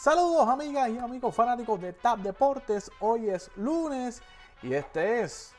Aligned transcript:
Saludos 0.00 0.48
amigas 0.48 0.88
y 0.88 0.96
amigos 0.96 1.34
fanáticos 1.34 1.78
de 1.78 1.92
TAP 1.92 2.20
Deportes. 2.20 2.90
Hoy 3.00 3.28
es 3.28 3.50
lunes 3.54 4.22
y 4.62 4.72
este 4.72 5.20
es 5.20 5.52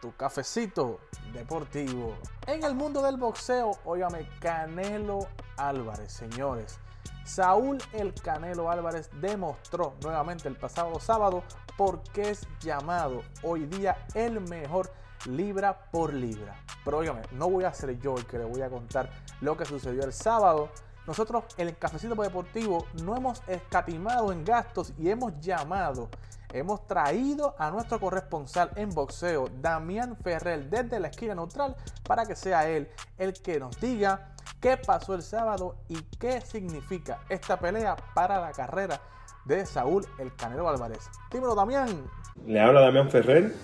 tu 0.00 0.14
cafecito 0.14 1.00
deportivo. 1.32 2.14
En 2.46 2.62
el 2.62 2.76
mundo 2.76 3.02
del 3.02 3.16
boxeo, 3.16 3.72
óigame, 3.84 4.28
Canelo 4.38 5.26
Álvarez, 5.56 6.12
señores. 6.12 6.78
Saúl 7.24 7.78
el 7.92 8.14
Canelo 8.14 8.70
Álvarez 8.70 9.10
demostró 9.20 9.96
nuevamente 10.00 10.46
el 10.46 10.54
pasado 10.54 11.00
sábado 11.00 11.42
por 11.76 12.00
qué 12.12 12.30
es 12.30 12.46
llamado 12.60 13.22
hoy 13.42 13.66
día 13.66 14.06
el 14.14 14.40
mejor 14.42 14.92
libra 15.26 15.90
por 15.90 16.14
libra. 16.14 16.54
Pero 16.84 16.98
óigame, 16.98 17.22
no 17.32 17.50
voy 17.50 17.64
a 17.64 17.74
ser 17.74 17.98
yo 17.98 18.16
el 18.16 18.26
que 18.26 18.38
le 18.38 18.44
voy 18.44 18.62
a 18.62 18.70
contar 18.70 19.10
lo 19.40 19.56
que 19.56 19.64
sucedió 19.64 20.04
el 20.04 20.12
sábado 20.12 20.70
nosotros 21.08 21.44
en 21.56 21.68
el 21.68 21.78
Cafecito 21.78 22.14
Deportivo 22.14 22.84
no 23.02 23.16
hemos 23.16 23.42
escatimado 23.48 24.30
en 24.30 24.44
gastos 24.44 24.92
y 24.98 25.08
hemos 25.08 25.40
llamado, 25.40 26.10
hemos 26.52 26.86
traído 26.86 27.54
a 27.58 27.70
nuestro 27.70 27.98
corresponsal 27.98 28.70
en 28.76 28.90
boxeo, 28.90 29.48
Damián 29.62 30.18
Ferrer, 30.22 30.68
desde 30.68 31.00
la 31.00 31.08
esquina 31.08 31.34
neutral, 31.34 31.74
para 32.06 32.26
que 32.26 32.36
sea 32.36 32.68
él 32.68 32.90
el 33.16 33.32
que 33.32 33.58
nos 33.58 33.80
diga 33.80 34.34
qué 34.60 34.76
pasó 34.76 35.14
el 35.14 35.22
sábado 35.22 35.76
y 35.88 35.98
qué 36.18 36.42
significa 36.42 37.20
esta 37.30 37.58
pelea 37.58 37.96
para 38.14 38.38
la 38.38 38.52
carrera 38.52 39.00
de 39.46 39.64
Saúl 39.64 40.04
El 40.18 40.36
Canelo 40.36 40.68
Álvarez. 40.68 41.08
Dímelo, 41.32 41.54
Damián. 41.54 42.04
Le 42.44 42.60
habla 42.60 42.82
Damián 42.82 43.08
Ferrer, 43.08 43.54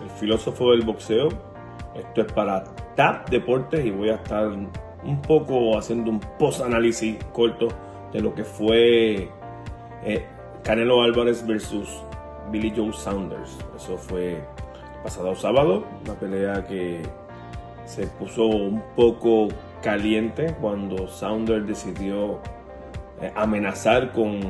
el 0.00 0.10
filósofo 0.20 0.70
del 0.70 0.82
boxeo. 0.82 1.30
Esto 1.96 2.20
es 2.20 2.32
para 2.32 2.62
TAP 2.94 3.28
Deportes 3.28 3.84
y 3.84 3.90
voy 3.90 4.10
a 4.10 4.14
estar 4.14 4.52
un 5.04 5.20
poco 5.20 5.76
haciendo 5.76 6.10
un 6.10 6.20
post-análisis 6.38 7.16
corto 7.32 7.68
de 8.12 8.20
lo 8.20 8.34
que 8.34 8.44
fue 8.44 9.28
eh, 10.04 10.26
Canelo 10.62 11.02
Álvarez 11.02 11.46
versus 11.46 12.02
Billy 12.50 12.72
Joe 12.74 12.92
Saunders. 12.92 13.58
Eso 13.76 13.96
fue 13.96 14.34
el 14.34 15.02
pasado 15.02 15.34
sábado, 15.34 15.84
una 16.04 16.14
pelea 16.14 16.64
que 16.66 17.02
se 17.84 18.06
puso 18.06 18.46
un 18.46 18.82
poco 18.94 19.48
caliente 19.82 20.54
cuando 20.60 21.08
Saunders 21.08 21.66
decidió 21.66 22.38
eh, 23.20 23.32
amenazar 23.34 24.12
con, 24.12 24.40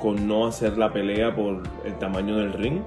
con 0.00 0.26
no 0.26 0.46
hacer 0.46 0.76
la 0.76 0.92
pelea 0.92 1.34
por 1.34 1.62
el 1.84 1.94
tamaño 1.98 2.36
del 2.36 2.52
ring. 2.52 2.80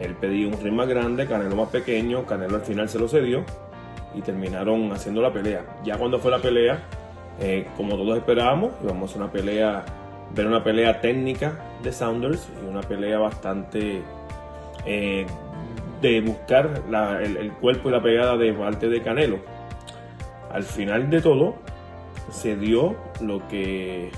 Él 0.00 0.14
pedía 0.16 0.48
un 0.48 0.60
ring 0.62 0.74
más 0.74 0.88
grande, 0.88 1.26
Canelo 1.26 1.56
más 1.56 1.68
pequeño, 1.68 2.26
Canelo 2.26 2.56
al 2.56 2.62
final 2.62 2.88
se 2.88 2.98
lo 2.98 3.08
cedió 3.08 3.44
y 4.14 4.22
terminaron 4.22 4.92
haciendo 4.92 5.22
la 5.22 5.32
pelea. 5.32 5.64
Ya 5.84 5.96
cuando 5.96 6.18
fue 6.18 6.30
la 6.30 6.38
pelea, 6.38 6.80
eh, 7.40 7.66
como 7.76 7.96
todos 7.96 8.16
esperábamos, 8.16 8.72
íbamos 8.82 9.14
a 9.14 9.18
una 9.18 9.32
pelea, 9.32 9.84
ver 10.34 10.46
una 10.46 10.62
pelea 10.62 11.00
técnica 11.00 11.58
de 11.82 11.92
Saunders 11.92 12.48
y 12.62 12.68
una 12.68 12.80
pelea 12.82 13.18
bastante 13.18 14.02
eh, 14.84 15.26
de 16.00 16.20
buscar 16.20 16.82
el, 17.22 17.52
cuerpo 17.52 17.88
y 17.88 17.92
la 17.92 18.02
pegada 18.02 18.36
de 18.36 18.52
parte 18.52 18.88
de 18.88 19.02
Canelo. 19.02 19.38
Al 20.50 20.64
final 20.64 21.08
de 21.08 21.22
todo, 21.22 21.54
se 22.30 22.56
dio 22.56 22.96
lo 23.20 23.46
que 23.48 24.10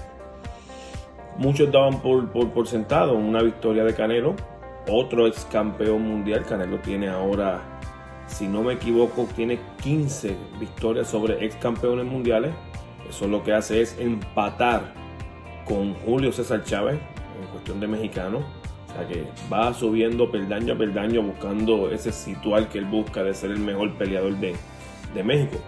muchos 1.38 1.70
daban 1.70 2.00
por 2.00 2.66
sentado, 2.66 3.14
una 3.14 3.42
victoria 3.42 3.84
de 3.84 3.94
Canelo, 3.94 4.34
otro 4.88 5.26
ex 5.26 5.46
campeón 5.46 6.02
mundial. 6.02 6.44
Canelo 6.44 6.78
tiene 6.78 7.08
ahora 7.08 7.60
si 8.26 8.48
no 8.48 8.62
me 8.62 8.74
equivoco, 8.74 9.28
tiene 9.36 9.58
15 9.82 10.36
victorias 10.58 11.08
sobre 11.08 11.44
ex 11.44 11.56
campeones 11.56 12.06
mundiales. 12.06 12.52
Eso 13.08 13.28
lo 13.28 13.42
que 13.42 13.52
hace 13.52 13.82
es 13.82 13.98
empatar 13.98 14.94
con 15.66 15.94
Julio 15.94 16.32
César 16.32 16.64
Chávez 16.64 16.98
en 17.40 17.46
cuestión 17.48 17.80
de 17.80 17.86
mexicano. 17.86 18.38
O 18.38 18.92
sea 18.96 19.06
que 19.06 19.26
va 19.52 19.74
subiendo 19.74 20.30
peldaño 20.30 20.74
a 20.74 20.78
peldaño 20.78 21.22
buscando 21.22 21.90
ese 21.90 22.12
situal 22.12 22.68
que 22.68 22.78
él 22.78 22.84
busca 22.84 23.22
de 23.22 23.34
ser 23.34 23.50
el 23.50 23.58
mejor 23.58 23.94
peleador 23.94 24.36
de, 24.36 24.54
de 25.14 25.24
México. 25.24 25.58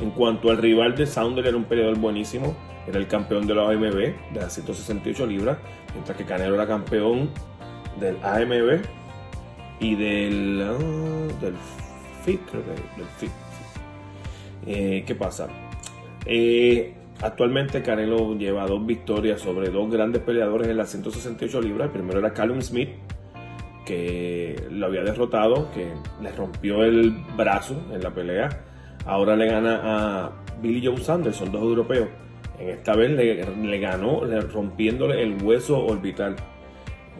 En 0.00 0.10
cuanto 0.10 0.50
al 0.50 0.58
rival 0.58 0.96
de 0.96 1.06
Sounder, 1.06 1.46
era 1.46 1.56
un 1.56 1.64
peleador 1.64 1.98
buenísimo. 1.98 2.56
Era 2.86 2.98
el 2.98 3.06
campeón 3.06 3.46
de 3.46 3.54
la 3.54 3.68
AMB 3.68 3.94
de 4.32 4.40
las 4.40 4.54
168 4.54 5.26
libras, 5.26 5.58
mientras 5.92 6.16
que 6.16 6.24
Canelo 6.24 6.56
era 6.56 6.66
campeón 6.66 7.30
del 8.00 8.16
AMB 8.24 8.82
y 9.82 9.96
del, 9.96 10.58
del 11.40 11.54
FIT, 12.24 12.40
creo 12.48 12.62
que 12.62 12.70
del 12.70 13.08
FIT. 13.18 13.30
Eh, 14.64 15.04
¿Qué 15.04 15.14
pasa? 15.16 15.48
Eh, 16.24 16.94
actualmente 17.20 17.82
Canelo 17.82 18.36
lleva 18.38 18.64
dos 18.66 18.86
victorias 18.86 19.40
sobre 19.40 19.70
dos 19.70 19.90
grandes 19.90 20.22
peleadores 20.22 20.68
en 20.68 20.76
las 20.76 20.90
168 20.90 21.60
libras. 21.60 21.86
El 21.86 21.92
primero 21.92 22.20
era 22.20 22.32
Callum 22.32 22.62
Smith, 22.62 22.90
que 23.84 24.54
lo 24.70 24.86
había 24.86 25.02
derrotado, 25.02 25.68
que 25.72 25.88
le 26.22 26.30
rompió 26.30 26.84
el 26.84 27.10
brazo 27.36 27.74
en 27.92 28.02
la 28.02 28.14
pelea. 28.14 28.48
Ahora 29.04 29.34
le 29.34 29.46
gana 29.46 29.80
a 29.82 30.32
Billy 30.62 30.86
Joe 30.86 30.98
Sanders, 30.98 31.36
son 31.36 31.50
dos 31.50 31.62
europeos. 31.62 32.08
En 32.60 32.68
esta 32.68 32.94
vez 32.94 33.10
le 33.10 33.78
ganó 33.80 34.20
rompiéndole 34.42 35.20
el 35.24 35.42
hueso 35.42 35.84
orbital 35.84 36.36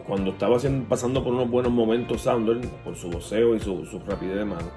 cuando 0.07 0.31
estaba 0.31 0.57
pasando 0.89 1.23
por 1.23 1.33
unos 1.33 1.49
buenos 1.49 1.71
momentos 1.71 2.21
Sounder, 2.21 2.57
por 2.83 2.95
su 2.95 3.09
voceo 3.09 3.55
y 3.55 3.59
su, 3.59 4.01
rapidez 4.05 4.37
de 4.37 4.45
mano, 4.45 4.67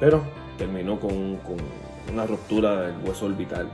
pero 0.00 0.22
terminó 0.56 0.98
con, 0.98 1.38
una 2.12 2.26
ruptura 2.26 2.82
del 2.82 2.94
hueso 3.04 3.26
orbital. 3.26 3.68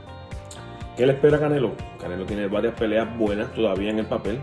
¿Qué 0.97 1.05
le 1.05 1.13
espera 1.13 1.39
Canelo? 1.39 1.71
Canelo 1.99 2.25
tiene 2.25 2.47
varias 2.47 2.73
peleas 2.75 3.17
buenas 3.17 3.53
todavía 3.53 3.91
en 3.91 3.99
el 3.99 4.05
papel, 4.05 4.39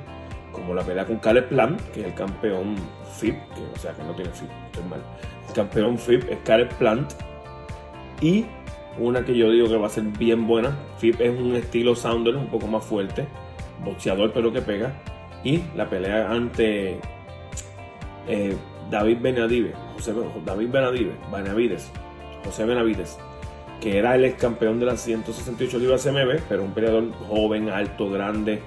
como 0.53 0.75
la 0.75 0.83
pelea 0.83 1.07
con 1.07 1.19
Caleb 1.19 1.49
Plant, 1.49 1.81
que 1.93 2.01
es 2.01 2.07
el 2.07 2.15
campeón 2.15 2.77
FIP, 3.19 3.35
que, 3.55 3.63
o 3.63 3.79
sea 3.79 3.93
que 3.93 4.03
no 4.03 4.15
tiene 4.15 4.31
FIP, 4.31 4.51
estoy 4.67 4.85
mal. 4.85 5.01
El 5.49 5.55
campeón 5.55 5.99
FIP 5.99 6.31
es 6.31 6.39
Caleb 6.45 6.69
Plant. 6.79 7.13
Y 8.21 8.47
una 8.99 9.25
que 9.25 9.37
yo 9.37 9.51
digo 9.51 9.69
que 9.69 9.77
va 9.77 9.87
a 9.87 9.91
ser 9.91 10.05
bien 10.05 10.47
buena, 10.47 10.77
FIP 10.99 11.21
es 11.21 11.39
un 11.39 11.55
estilo 11.55 11.95
Sounder 11.95 12.37
un 12.37 12.49
poco 12.49 12.67
más 12.67 12.85
fuerte, 12.85 13.27
boxeador 13.85 14.33
pero 14.33 14.53
que 14.53 14.61
pega 14.61 14.93
y 15.45 15.63
la 15.75 15.89
pelea 15.89 16.31
ante 16.31 17.01
eh, 18.29 18.57
David 18.91 19.19
Benavides, 19.21 19.75
José, 19.95 20.13
David 20.45 20.69
Benavides, 20.71 21.91
José 22.45 22.65
Benavides, 22.65 23.19
que 23.81 23.99
era 23.99 24.15
el 24.15 24.25
ex 24.25 24.41
campeón 24.41 24.79
de 24.79 24.87
las 24.87 25.01
168 25.01 25.79
libras 25.79 26.05
CMB, 26.05 26.41
pero 26.49 26.63
un 26.63 26.73
peleador 26.73 27.13
joven, 27.29 27.71
alto, 27.71 28.11
grande, 28.11 28.61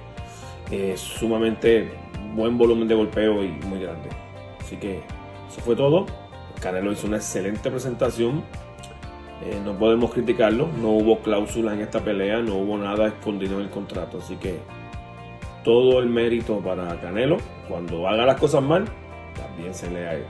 eh, 0.70 0.94
sumamente 0.96 1.92
buen 2.34 2.58
volumen 2.58 2.88
de 2.88 2.94
golpeo 2.94 3.44
y 3.44 3.48
muy 3.66 3.80
grande. 3.80 4.08
Así 4.60 4.76
que 4.76 4.98
eso 5.48 5.60
fue 5.64 5.76
todo. 5.76 6.06
Canelo 6.60 6.92
hizo 6.92 7.06
una 7.06 7.16
excelente 7.16 7.70
presentación. 7.70 8.42
Eh, 9.44 9.60
no 9.64 9.78
podemos 9.78 10.12
criticarlo. 10.12 10.68
No 10.80 10.90
hubo 10.90 11.18
cláusula 11.20 11.74
en 11.74 11.80
esta 11.80 12.00
pelea, 12.00 12.38
no 12.38 12.54
hubo 12.56 12.78
nada 12.78 13.08
escondido 13.08 13.58
en 13.58 13.64
el 13.64 13.70
contrato. 13.70 14.18
Así 14.18 14.36
que 14.36 14.58
todo 15.64 15.98
el 15.98 16.08
mérito 16.08 16.60
para 16.60 17.00
Canelo. 17.00 17.38
Cuando 17.68 18.06
haga 18.06 18.24
las 18.24 18.38
cosas 18.38 18.62
mal, 18.62 18.84
también 19.34 19.74
se 19.74 19.90
le 19.90 20.24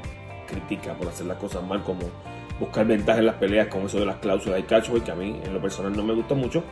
critica 0.46 0.94
por 0.94 1.08
hacer 1.08 1.26
las 1.26 1.36
cosas 1.36 1.62
mal, 1.62 1.82
como 1.82 2.02
buscar 2.58 2.86
ventajas 2.86 3.18
en 3.18 3.26
las 3.26 3.34
peleas 3.36 3.66
con 3.68 3.82
eso 3.82 3.98
de 3.98 4.06
las 4.06 4.16
cláusulas 4.16 4.60
y 4.60 4.62
cacho, 4.62 4.94
que 5.02 5.10
a 5.10 5.14
mí 5.14 5.40
en 5.44 5.52
lo 5.52 5.60
personal 5.60 5.94
no 5.94 6.04
me 6.04 6.14
gusta 6.14 6.34
mucho, 6.34 6.62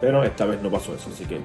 pero 0.00 0.22
esta 0.24 0.44
vez 0.44 0.60
no 0.60 0.70
pasó 0.70 0.94
eso. 0.94 1.08
Así 1.10 1.24
que, 1.24 1.40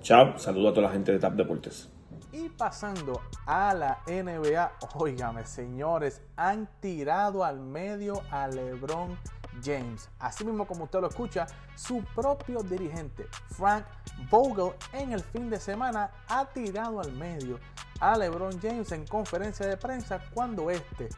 chao, 0.00 0.38
saludo 0.38 0.68
a 0.68 0.72
toda 0.72 0.86
la 0.86 0.92
gente 0.92 1.12
de 1.12 1.18
TAP 1.18 1.34
Deportes. 1.34 1.90
Y 2.32 2.48
pasando 2.48 3.20
a 3.44 3.74
la 3.74 3.98
NBA, 4.06 4.72
óigame 4.94 5.44
señores, 5.44 6.22
han 6.36 6.68
tirado 6.80 7.44
al 7.44 7.60
medio 7.60 8.22
a 8.30 8.48
LeBron 8.48 9.18
James. 9.62 10.08
Así 10.18 10.44
mismo 10.44 10.66
como 10.66 10.84
usted 10.84 11.00
lo 11.00 11.08
escucha, 11.08 11.46
su 11.74 12.02
propio 12.14 12.62
dirigente, 12.62 13.26
Frank 13.50 13.84
Vogel, 14.30 14.72
en 14.92 15.12
el 15.12 15.20
fin 15.20 15.50
de 15.50 15.58
semana 15.58 16.10
ha 16.28 16.44
tirado 16.46 17.00
al 17.00 17.12
medio 17.12 17.58
a 18.00 18.16
LeBron 18.16 18.60
James 18.60 18.90
en 18.92 19.06
conferencia 19.06 19.66
de 19.66 19.76
prensa 19.76 20.20
cuando 20.34 20.70
este 20.70 21.08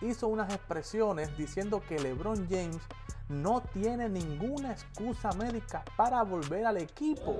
hizo 0.00 0.28
unas 0.28 0.52
expresiones 0.52 1.36
diciendo 1.36 1.82
que 1.86 1.98
LeBron 1.98 2.46
James 2.48 2.80
no 3.28 3.62
tiene 3.72 4.08
ninguna 4.08 4.72
excusa 4.72 5.30
médica 5.32 5.84
para 5.96 6.22
volver 6.22 6.66
al 6.66 6.78
equipo. 6.78 7.36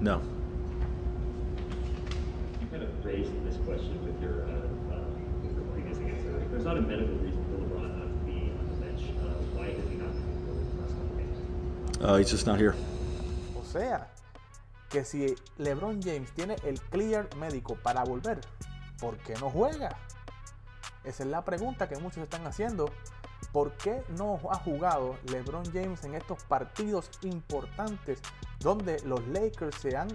No. 0.00 0.37
Not 6.68 6.76
a 6.76 6.82
medical 6.82 7.14
reason 7.24 7.42
for 7.48 7.64
LeBron 7.64 7.96
not 7.96 8.08
to 8.12 8.24
be 8.26 8.52
on 8.60 8.68
the 8.68 8.76
bench, 8.84 9.00
uh, 9.00 9.56
why 9.56 9.66
has 9.68 9.88
he 9.88 9.96
not 9.96 10.12
been 10.12 10.36
for 10.44 10.52
the 10.52 10.82
last 10.82 10.92
couple 10.92 11.16
games? 11.16 12.04
Uh, 12.04 12.16
he's 12.16 12.30
just 12.30 12.46
not 12.46 12.58
here. 12.58 12.74
O 13.56 13.64
sea, 13.64 14.08
que 14.90 15.02
si 15.02 15.34
LeBron 15.58 16.02
James 16.02 16.30
tiene 16.34 16.56
el 16.66 16.78
clear 16.90 17.26
médico 17.36 17.76
para 17.82 18.04
volver, 18.04 18.40
¿por 19.00 19.16
qué 19.16 19.34
no 19.40 19.48
juega? 19.48 19.96
Esa 21.04 21.22
es 21.22 21.30
la 21.30 21.42
pregunta 21.42 21.88
que 21.88 21.96
muchos 21.96 22.22
están 22.22 22.46
haciendo. 22.46 22.90
¿Por 23.50 23.72
qué 23.78 24.02
no 24.18 24.38
ha 24.50 24.56
jugado 24.56 25.16
LeBron 25.24 25.64
James 25.72 26.04
en 26.04 26.16
estos 26.16 26.44
partidos 26.44 27.10
importantes 27.22 28.20
donde 28.60 29.00
los 29.06 29.26
Lakers 29.28 29.76
se 29.76 29.96
han, 29.96 30.08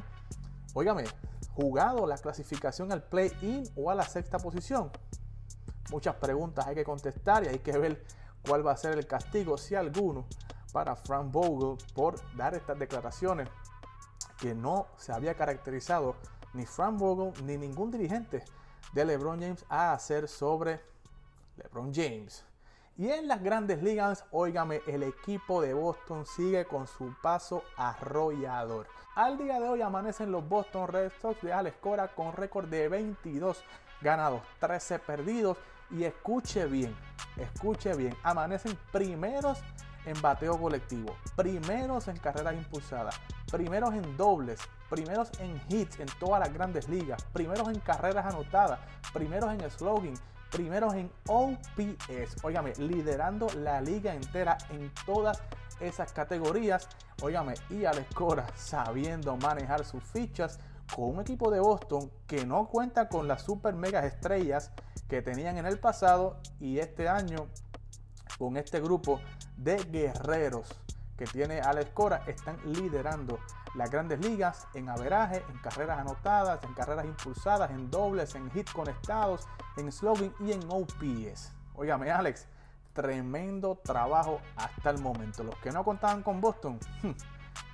óigame, 0.76 1.06
jugado 1.56 2.06
la 2.06 2.18
clasificación 2.20 2.92
al 2.92 3.02
play-in 3.02 3.64
o 3.76 3.90
a 3.90 3.96
la 3.96 4.04
sexta 4.04 4.38
posición? 4.38 4.92
Muchas 5.92 6.16
preguntas 6.16 6.66
hay 6.68 6.76
que 6.76 6.84
contestar 6.84 7.44
y 7.44 7.48
hay 7.48 7.60
que 7.60 7.78
ver 7.78 8.04
cuál 8.48 8.66
va 8.66 8.72
a 8.72 8.78
ser 8.78 8.98
el 8.98 9.06
castigo, 9.08 9.58
si 9.58 9.76
alguno, 9.76 10.26
para 10.72 10.96
Frank 10.96 11.32
Vogel 11.32 11.78
por 11.94 12.16
dar 12.36 12.56
estas 12.56 12.80
declaraciones 12.80 13.48
que 14.40 14.56
no 14.56 14.88
se 14.98 15.14
había 15.14 15.36
caracterizado 15.36 16.16
ni 16.54 16.66
Frank 16.66 16.98
Vogel 16.98 17.46
ni 17.46 17.58
ningún 17.58 17.92
dirigente 17.92 18.44
de 18.94 19.06
LeBron 19.06 19.40
James 19.40 19.66
a 19.70 19.94
hacer 19.94 20.28
sobre 20.28 20.82
LeBron 21.58 21.94
James. 21.94 22.44
Y 22.96 23.10
en 23.10 23.28
las 23.28 23.42
grandes 23.42 23.82
ligas, 23.82 24.24
óigame, 24.30 24.82
el 24.86 25.02
equipo 25.02 25.64
de 25.64 25.74
Boston 25.74 26.28
sigue 26.28 26.66
con 26.66 26.86
su 26.86 27.16
paso 27.24 27.64
arrollador. 27.76 28.86
Al 29.16 29.40
día 29.40 29.60
de 29.60 29.68
hoy 29.68 29.82
amanecen 29.82 30.32
los 30.32 30.48
Boston 30.48 30.88
Red 30.88 31.12
Sox 31.20 31.42
de 31.42 31.52
Alex 31.52 31.76
Cora 31.82 32.10
con 32.10 32.34
récord 32.34 32.68
de 32.68 32.90
22 32.90 33.64
ganados, 34.02 34.44
13 34.60 35.00
perdidos. 35.00 35.58
Y 35.90 36.04
escuche 36.04 36.66
bien, 36.66 36.96
escuche 37.38 37.96
bien, 37.96 38.16
amanecen 38.24 38.78
primeros 38.92 39.60
en 40.06 40.22
bateo 40.22 40.60
colectivo, 40.60 41.16
primeros 41.36 42.08
en 42.08 42.18
carreras 42.18 42.56
impulsadas, 42.56 43.20
primeros 43.52 43.94
en 43.94 44.18
dobles, 44.18 44.60
primeros 44.90 45.32
en 45.40 45.60
hits 45.70 46.00
en 46.00 46.08
todas 46.20 46.40
las 46.40 46.54
grandes 46.54 46.88
ligas, 46.90 47.24
primeros 47.34 47.70
en 47.70 47.80
carreras 47.80 48.26
anotadas, 48.26 48.80
primeros 49.14 49.52
en 49.52 49.70
slogan, 49.70 50.14
primeros 50.54 50.94
en 50.94 51.12
OPS. 51.28 52.44
Óigame, 52.44 52.74
liderando 52.78 53.48
la 53.58 53.82
liga 53.82 54.14
entera 54.14 54.58
en 54.70 54.92
todas 55.06 55.42
esas 55.80 56.14
categorías. 56.14 56.88
Óigame, 57.22 57.56
y 57.70 57.86
Alex 57.86 58.14
Cora 58.14 58.48
sabiendo 58.56 59.36
manejar 59.38 59.84
sus 59.84 60.04
fichas 60.04 60.60
con 60.96 61.16
un 61.16 61.22
equipo 61.22 61.50
de 61.50 61.60
Boston 61.60 62.12
que 62.28 62.46
no 62.46 62.68
cuenta 62.68 63.10
con 63.10 63.28
las 63.28 63.42
super 63.42 63.74
megas 63.74 64.06
estrellas 64.06 64.72
que 65.10 65.22
tenían 65.22 65.58
en 65.58 65.66
el 65.66 65.80
pasado 65.80 66.40
y 66.60 66.78
este 66.78 67.10
año 67.10 67.48
con 68.38 68.58
este 68.58 68.80
grupo 68.80 69.20
de 69.58 69.78
guerreros 69.78 70.68
que 71.18 71.26
tiene 71.26 71.62
Alex 71.62 71.92
Cora 71.94 72.24
están 72.28 72.58
liderando 72.66 73.40
las 73.76 73.90
grandes 73.90 74.20
ligas 74.20 74.68
en 74.74 74.90
averaje, 74.90 75.44
en 75.50 75.58
carreras 75.60 76.00
anotadas, 76.00 76.64
en 76.64 76.74
carreras 76.74 77.06
impulsadas, 77.06 77.72
en 77.72 77.90
dobles, 77.90 78.36
en 78.36 78.52
hits 78.54 78.72
conectados, 78.72 79.48
en 79.78 79.92
slogan 79.92 80.34
y 80.40 80.52
en 80.52 80.62
OPS. 80.70 81.54
Óigame 81.76 82.12
Alex, 82.12 82.48
tremendo 82.94 83.80
trabajo 83.84 84.40
hasta 84.56 84.90
el 84.92 85.00
momento. 85.00 85.44
Los 85.44 85.56
que 85.58 85.72
no 85.72 85.84
contaban 85.84 86.22
con 86.22 86.40
Boston, 86.40 86.80
hmm, 87.02 87.12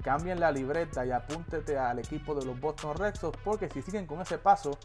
cambien 0.03 0.39
la 0.39 0.51
libreta 0.51 1.05
y 1.05 1.11
apúntete 1.11 1.77
al 1.77 1.99
equipo 1.99 2.33
de 2.33 2.45
los 2.45 2.59
Boston 2.59 2.95
Red 2.97 3.15
Sox 3.15 3.37
porque 3.43 3.69
si 3.69 3.81
siguen 3.81 4.05
con 4.05 4.21
ese 4.21 4.37
paso 4.37 4.77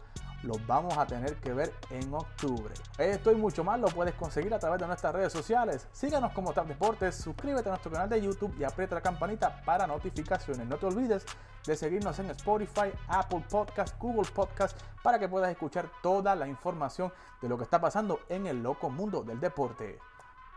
los 0.45 0.65
vamos 0.65 0.97
a 0.97 1.05
tener 1.05 1.35
que 1.37 1.53
ver 1.53 1.73
en 1.89 2.13
octubre. 2.13 2.73
Esto 2.97 3.31
y 3.31 3.35
mucho 3.35 3.63
más 3.63 3.79
lo 3.79 3.87
puedes 3.87 4.13
conseguir 4.15 4.53
a 4.53 4.59
través 4.59 4.79
de 4.79 4.87
nuestras 4.87 5.13
redes 5.13 5.33
sociales. 5.33 5.87
Síganos 5.91 6.31
como 6.33 6.53
TAP 6.53 6.67
Deportes, 6.67 7.15
suscríbete 7.15 7.69
a 7.69 7.71
nuestro 7.73 7.91
canal 7.91 8.09
de 8.09 8.21
YouTube 8.21 8.55
y 8.59 8.63
aprieta 8.63 8.95
la 8.95 9.01
campanita 9.01 9.61
para 9.65 9.87
notificaciones. 9.87 10.67
No 10.67 10.77
te 10.77 10.85
olvides 10.85 11.25
de 11.65 11.75
seguirnos 11.75 12.17
en 12.19 12.29
Spotify, 12.29 12.91
Apple 13.07 13.43
Podcast, 13.49 13.99
Google 13.99 14.29
Podcast 14.33 14.79
para 15.01 15.19
que 15.19 15.27
puedas 15.27 15.49
escuchar 15.49 15.89
toda 16.01 16.35
la 16.35 16.47
información 16.47 17.11
de 17.41 17.49
lo 17.49 17.57
que 17.57 17.63
está 17.63 17.81
pasando 17.81 18.21
en 18.29 18.47
el 18.47 18.61
loco 18.61 18.89
mundo 18.89 19.23
del 19.23 19.39
deporte. 19.39 19.99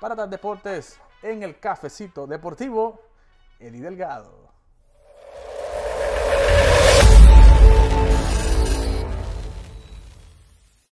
Para 0.00 0.14
TAP 0.14 0.31
Deportes, 0.31 1.00
en 1.23 1.43
el 1.43 1.58
cafecito 1.58 2.26
deportivo, 2.26 3.00
Eddie 3.58 3.81
Delgado. 3.81 4.47